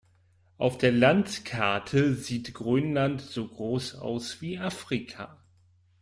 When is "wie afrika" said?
4.41-5.37